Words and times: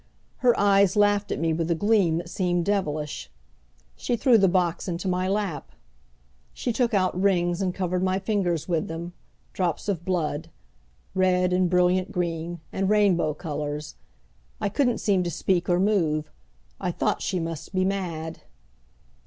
Her 0.37 0.59
eyes 0.59 0.95
laughed 0.95 1.31
at 1.31 1.37
me 1.37 1.53
with 1.53 1.69
a 1.69 1.75
gleam 1.75 2.17
that 2.17 2.29
seemed 2.31 2.65
devilish. 2.65 3.29
She 3.95 4.15
threw 4.15 4.39
the 4.39 4.47
box 4.47 4.87
into 4.87 5.07
my 5.07 5.27
lap. 5.27 5.73
She 6.53 6.73
took 6.73 6.95
out 6.95 7.21
rings 7.21 7.61
and 7.61 7.71
covered 7.71 8.01
my 8.01 8.17
fingers 8.17 8.67
with 8.67 8.87
them, 8.87 9.13
drops 9.53 9.87
of 9.87 10.03
blood, 10.03 10.49
red, 11.13 11.53
and 11.53 11.69
brilliant 11.69 12.11
green, 12.11 12.61
and 12.73 12.89
rainbow 12.89 13.35
colors. 13.35 13.93
I 14.59 14.69
couldn't 14.69 14.97
seem 14.97 15.21
to 15.21 15.29
speak 15.29 15.69
or 15.69 15.79
move. 15.79 16.31
I 16.79 16.89
thought 16.89 17.21
she 17.21 17.39
must 17.39 17.71
be 17.71 17.85
mad. 17.85 18.39